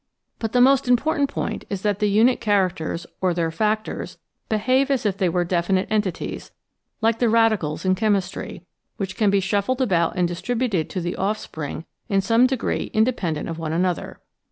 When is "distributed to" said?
10.27-11.01